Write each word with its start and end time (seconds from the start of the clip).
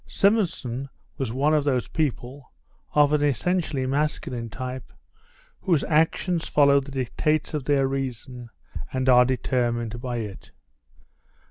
Simonson 0.07 0.89
was 1.19 1.31
one 1.31 1.53
of 1.53 1.63
those 1.63 1.87
people 1.87 2.51
(of 2.95 3.13
an 3.13 3.21
essentially 3.21 3.85
masculine 3.85 4.49
type) 4.49 4.91
whose 5.59 5.83
actions 5.83 6.49
follow 6.49 6.79
the 6.79 6.89
dictates 6.89 7.53
of 7.53 7.65
their 7.65 7.87
reason, 7.87 8.49
and 8.91 9.07
are 9.07 9.25
determined 9.25 10.01
by 10.01 10.17
it. 10.17 10.49